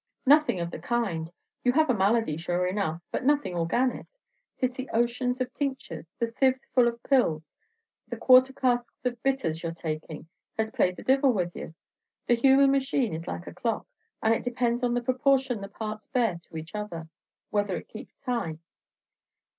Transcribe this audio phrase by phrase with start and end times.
[0.25, 1.31] "Nothing of the kind!
[1.63, 4.07] You have a malady, sure enough, but nothing organic.
[4.57, 7.43] 'Tis the oceans of tinctures, the sieves full of pills,
[8.07, 10.27] the quarter casks of bitters you 're takin',
[10.57, 11.75] has played the divil with you.
[12.25, 13.85] The human machine is like a clock,
[14.23, 17.07] and it depends on the proportion the parts bear to each other,
[17.51, 18.59] whether it keeps time.